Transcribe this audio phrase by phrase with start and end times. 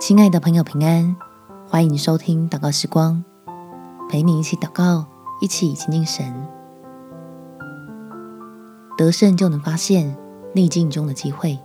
[0.00, 1.16] 亲爱的朋友，平安！
[1.66, 3.24] 欢迎收听祷告时光，
[4.08, 5.04] 陪你一起祷告，
[5.40, 6.32] 一起亲近神。
[8.96, 10.16] 得胜就能发现
[10.54, 11.58] 逆境中的机会。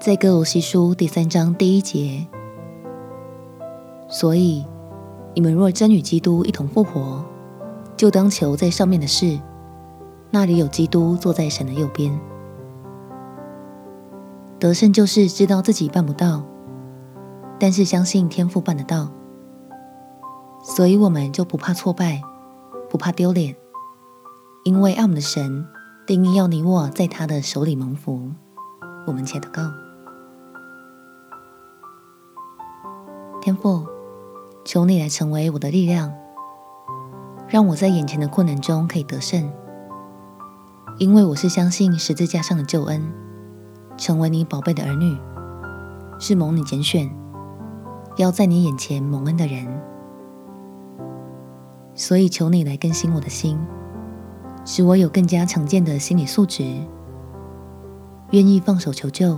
[0.00, 2.26] 在歌罗西书第三章第一节，
[4.08, 4.66] 所以
[5.34, 7.24] 你们若真与基督一同复活，
[7.96, 9.38] 就当求在上面的事，
[10.30, 12.18] 那里有基督坐在神的右边。
[14.60, 16.44] 得胜就是知道自己办不到，
[17.60, 19.12] 但是相信天父办得到，
[20.64, 22.20] 所以我们就不怕挫败，
[22.90, 23.54] 不怕丢脸，
[24.64, 25.64] 因为爱我们的神
[26.06, 28.32] 定义要你我在他的手里蒙福。
[29.06, 29.62] 我们且祷告：
[33.40, 33.86] 天父，
[34.64, 36.12] 求你来成为我的力量，
[37.46, 39.50] 让我在眼前的困难中可以得胜，
[40.98, 43.27] 因为我是相信十字架上的救恩。
[43.98, 45.18] 成为你宝贝的儿女，
[46.20, 47.10] 是蒙你拣选，
[48.16, 49.66] 要在你眼前蒙恩的人。
[51.94, 53.58] 所以求你来更新我的心，
[54.64, 56.62] 使我有更加强健的心理素质，
[58.30, 59.36] 愿意放手求救，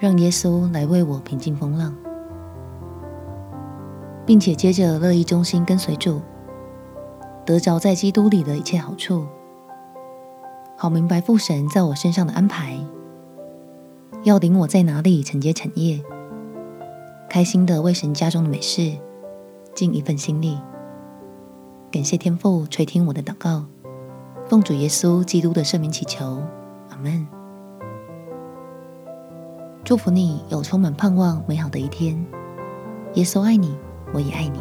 [0.00, 1.94] 让耶稣来为我平静风浪，
[4.26, 6.20] 并且接着乐意忠心跟随主，
[7.46, 9.24] 得着在基督里的一切好处，
[10.76, 12.76] 好明白父神在我身上的安排。
[14.24, 16.02] 要领我在哪里承接产业，
[17.28, 18.96] 开心的为神家中的美事
[19.74, 20.58] 尽一份心力。
[21.92, 23.66] 感谢天父垂听我的祷告，
[24.46, 26.42] 奉主耶稣基督的圣名祈求，
[26.88, 27.26] 阿门。
[29.84, 32.24] 祝福你有充满盼望美好的一天。
[33.16, 33.76] 耶稣爱你，
[34.14, 34.58] 我也爱你。